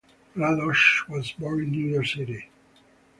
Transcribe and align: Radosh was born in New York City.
Radosh 0.35 1.07
was 1.07 1.31
born 1.33 1.59
in 1.65 1.69
New 1.71 1.87
York 1.91 2.07
City. 2.07 2.49